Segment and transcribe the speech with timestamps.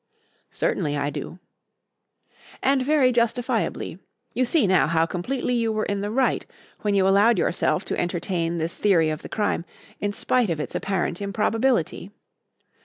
[0.49, 1.37] "Certainly, I do."
[2.63, 3.99] "And very justifiably.
[4.33, 6.43] You see now how completely you were in the right
[6.79, 9.63] when you allowed yourself to entertain this theory of the crime
[9.99, 12.09] in spite of its apparent improbability.